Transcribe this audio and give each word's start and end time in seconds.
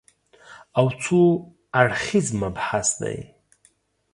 او 0.77 0.85
څو 1.03 1.19
اړخیز 1.79 2.27
مبحث 2.41 2.87
دی 3.01 3.17